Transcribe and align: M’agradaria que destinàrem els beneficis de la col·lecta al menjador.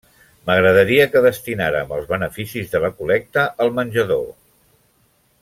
M’agradaria 0.45 1.03
que 1.15 1.21
destinàrem 1.25 1.93
els 1.97 2.07
beneficis 2.13 2.73
de 2.73 2.81
la 2.87 2.91
col·lecta 3.03 3.45
al 3.67 3.71
menjador. 3.77 4.27